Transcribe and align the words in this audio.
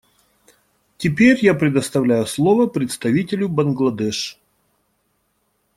Теперь 0.97 1.37
я 1.45 1.53
предоставляю 1.53 2.25
слово 2.25 2.65
представителю 2.65 3.49
Бангладеш. 3.49 4.39